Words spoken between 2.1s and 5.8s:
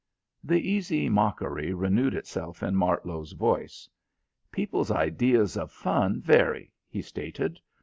itself in Martlow's voice. "People's ideas of